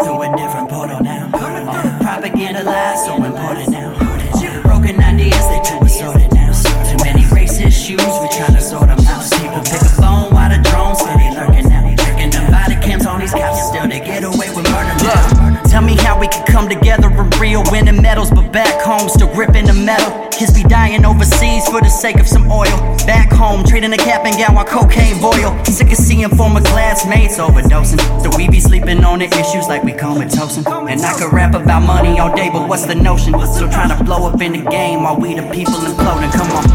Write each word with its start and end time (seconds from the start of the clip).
I'm 0.00 0.68
portal 0.68 1.00
now. 1.00 1.28
Propaganda 2.00 2.62
lies 2.64 3.04
so 3.04 3.22
important 3.22 3.70
now. 3.70 3.92
Broken 4.62 5.00
ideas, 5.02 5.48
they 5.48 5.60
too 5.62 5.78
assorted 5.84 6.32
now. 6.34 6.52
Too 6.52 6.96
many 7.04 7.22
racist 7.32 7.72
shoes, 7.72 8.00
we 8.00 8.28
tryna 8.28 8.60
sort 8.60 8.88
them 8.88 9.00
out. 9.06 9.24
People 9.32 9.62
pick 9.64 9.80
a 9.80 9.92
phone 10.00 10.32
while 10.34 10.50
the 10.50 10.60
drones 10.68 10.98
steady 10.98 11.34
lurking 11.34 11.68
now. 11.68 11.94
Checking 11.96 12.30
the 12.30 12.48
body 12.50 12.76
cams 12.76 13.06
on 13.06 13.20
these 13.20 13.32
cops, 13.32 13.68
still 13.68 13.88
they 13.88 14.00
get 14.00 14.24
away 14.24 14.50
with 14.54 14.68
murder. 14.70 15.68
Tell 15.68 15.82
me 15.82 15.96
how 15.96 16.18
we 16.18 16.28
can 16.28 16.44
come 16.46 16.68
together 16.68 17.05
real 17.46 17.62
winning 17.70 18.02
medals, 18.02 18.28
but 18.30 18.50
back 18.52 18.74
home 18.82 19.08
still 19.08 19.32
gripping 19.32 19.66
the 19.66 19.72
metal. 19.72 20.10
Kids 20.30 20.52
be 20.52 20.64
dying 20.64 21.04
overseas 21.04 21.64
for 21.68 21.80
the 21.80 21.88
sake 21.88 22.18
of 22.18 22.26
some 22.26 22.50
oil. 22.50 22.76
Back 23.06 23.30
home, 23.30 23.62
trading 23.64 23.92
a 23.92 23.96
cap 23.96 24.26
and 24.26 24.36
gown 24.36 24.56
while 24.56 24.64
cocaine 24.64 25.20
boil. 25.20 25.54
Sick 25.64 25.92
of 25.92 25.96
seeing 25.96 26.28
former 26.30 26.60
classmates 26.60 27.38
overdosing. 27.38 28.02
So 28.20 28.36
we 28.36 28.48
be 28.48 28.58
sleeping 28.58 29.04
on 29.04 29.20
the 29.20 29.28
issues 29.42 29.68
like 29.68 29.84
we 29.84 29.92
comatose. 29.92 30.56
And 30.56 31.00
I 31.10 31.12
could 31.18 31.32
rap 31.32 31.54
about 31.54 31.82
money 31.86 32.18
all 32.18 32.34
day, 32.34 32.50
but 32.52 32.68
what's 32.68 32.84
the 32.84 32.96
notion? 32.96 33.32
So 33.46 33.70
trying 33.70 33.96
to 33.96 34.02
blow 34.02 34.28
up 34.28 34.40
in 34.40 34.52
the 34.52 34.64
game 34.68 35.04
while 35.04 35.16
we 35.16 35.34
the 35.34 35.46
people 35.54 35.78
imploding. 35.86 36.32
Come 36.32 36.50
on. 36.50 36.66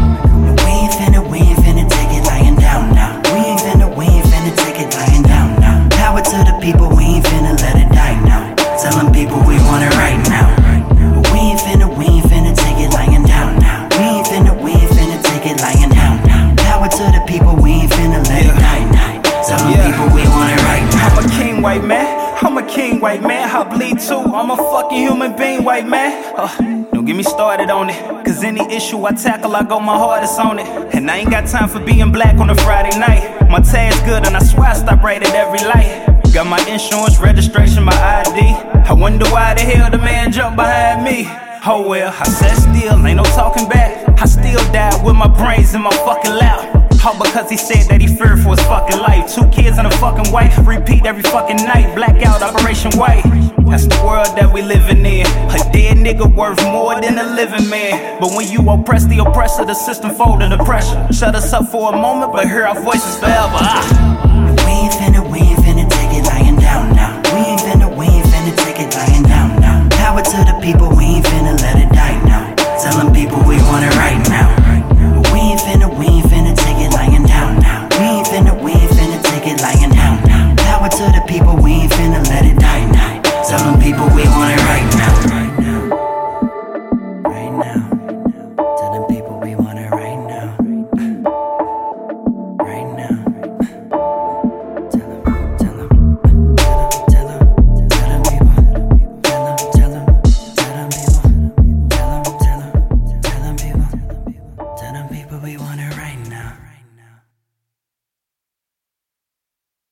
We 0.64 0.72
ain't 0.80 0.94
finna, 0.96 1.20
we 1.30 1.38
ain't 1.38 1.58
finna 1.60 1.84
take 1.96 2.12
it 2.16 2.24
lying 2.32 2.56
down 2.56 2.94
now. 2.94 3.20
We 3.34 3.40
ain't 3.44 3.60
finna, 3.60 3.94
we 3.94 4.06
ain't 4.06 4.24
finna 4.24 4.56
take 4.56 4.80
it 4.80 4.88
lying 4.96 5.22
down 5.22 5.60
now. 5.60 5.88
Power 5.90 6.22
to 6.22 6.38
the 6.48 6.58
people, 6.62 6.88
we 6.96 7.11
King, 22.92 23.00
white 23.00 23.22
man. 23.22 23.48
I 23.48 23.64
bleed 23.64 24.00
too. 24.00 24.18
I'm 24.18 24.50
a 24.50 24.56
fucking 24.56 24.98
human 24.98 25.36
being, 25.36 25.64
white 25.64 25.86
man. 25.86 26.34
Uh, 26.36 26.84
don't 26.92 27.04
get 27.04 27.16
me 27.16 27.22
started 27.22 27.70
on 27.70 27.88
it. 27.90 28.24
Cause 28.24 28.44
any 28.44 28.60
issue 28.72 29.04
I 29.04 29.12
tackle, 29.12 29.56
I 29.56 29.62
go 29.62 29.80
my 29.80 29.96
hardest 29.96 30.38
on 30.38 30.58
it. 30.58 30.66
And 30.94 31.10
I 31.10 31.18
ain't 31.18 31.30
got 31.30 31.46
time 31.46 31.68
for 31.68 31.80
being 31.80 32.12
black 32.12 32.36
on 32.36 32.50
a 32.50 32.54
Friday 32.54 32.98
night. 32.98 33.48
My 33.48 33.60
tag's 33.60 34.00
good, 34.02 34.26
and 34.26 34.36
I 34.36 34.40
swear 34.40 34.70
I 34.70 34.74
stop 34.74 35.02
right 35.02 35.22
at 35.22 35.34
every 35.34 35.60
light. 35.60 36.32
Got 36.34 36.46
my 36.46 36.60
insurance, 36.68 37.18
registration, 37.18 37.84
my 37.84 37.96
ID. 38.26 38.40
I 38.88 38.92
wonder 38.92 39.26
why 39.30 39.54
the 39.54 39.62
hell 39.62 39.90
the 39.90 39.98
man 39.98 40.32
jumped 40.32 40.56
behind 40.56 41.04
me. 41.04 41.26
Oh 41.64 41.86
well, 41.88 42.14
I 42.18 42.24
sat 42.24 42.56
still, 42.56 43.06
ain't 43.06 43.16
no 43.16 43.24
talking 43.24 43.68
back. 43.68 44.20
I 44.20 44.26
still 44.26 44.60
died 44.72 45.04
with 45.04 45.16
my 45.16 45.28
brains 45.28 45.74
in 45.74 45.82
my 45.82 45.90
fucking 45.90 46.32
lap. 46.32 46.71
Because 47.02 47.50
he 47.50 47.56
said 47.56 47.90
that 47.90 48.00
he 48.00 48.06
feared 48.06 48.38
for 48.38 48.50
his 48.50 48.60
fucking 48.60 48.98
life. 48.98 49.34
Two 49.34 49.48
kids 49.50 49.76
and 49.76 49.88
a 49.88 49.90
fucking 49.98 50.32
wife, 50.32 50.56
repeat 50.64 51.04
every 51.04 51.24
fucking 51.24 51.56
night. 51.56 51.96
Blackout, 51.96 52.42
Operation 52.42 52.92
White. 52.92 53.24
That's 53.66 53.88
the 53.88 54.00
world 54.04 54.28
that 54.38 54.52
we 54.52 54.62
living 54.62 55.04
in. 55.04 55.26
A 55.26 55.58
dead 55.72 55.96
nigga 55.96 56.32
worth 56.32 56.62
more 56.62 57.00
than 57.00 57.18
a 57.18 57.24
living 57.34 57.68
man. 57.68 58.20
But 58.20 58.30
when 58.36 58.46
you 58.46 58.60
oppress 58.70 59.04
the 59.06 59.18
oppressor, 59.18 59.64
the 59.64 59.74
system 59.74 60.12
fold 60.12 60.42
under 60.42 60.56
the 60.56 60.62
pressure. 60.62 61.12
Shut 61.12 61.34
us 61.34 61.52
up 61.52 61.72
for 61.72 61.92
a 61.92 61.96
moment, 61.96 62.32
but 62.32 62.46
hear 62.46 62.62
our 62.62 62.80
voices 62.80 63.18
forever. 63.18 63.58
Ah. 63.58 64.31